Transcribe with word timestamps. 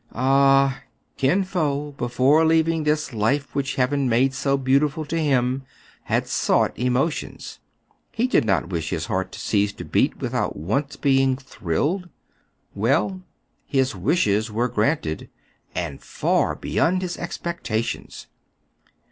Ah! 0.15 0.81
Kin 1.15 1.43
Fo, 1.43 1.91
before 1.91 2.43
leaving 2.43 2.85
this 2.85 3.13
life 3.13 3.53
which 3.53 3.75
heaven 3.75 4.09
made 4.09 4.33
so 4.33 4.57
beautiful 4.57 5.05
to 5.05 5.19
him, 5.21 5.61
had 6.05 6.25
sought 6.27 6.71
emotions. 6.75 7.59
He 8.11 8.25
did 8.25 8.43
not 8.43 8.69
wish 8.69 8.89
his 8.89 9.05
heart 9.05 9.31
to 9.33 9.39
cease 9.39 9.71
to 9.73 9.85
beat 9.85 10.17
without 10.17 10.57
once 10.57 10.95
being 10.95 11.37
thrilled. 11.37 12.09
Well, 12.73 13.21
his 13.67 13.95
wishes 13.95 14.49
were 14.51 14.69
granted, 14.69 15.29
and 15.75 16.01
far 16.01 16.55
beyond 16.55 17.03
his 17.03 17.15
expecta 17.17 17.83
tions. 17.83 18.25